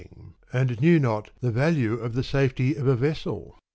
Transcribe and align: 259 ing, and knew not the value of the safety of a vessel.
259 0.01 0.33
ing, 0.33 0.37
and 0.71 0.81
knew 0.81 0.99
not 0.99 1.29
the 1.41 1.51
value 1.51 1.93
of 1.93 2.15
the 2.15 2.23
safety 2.23 2.73
of 2.73 2.87
a 2.87 2.95
vessel. 2.95 3.59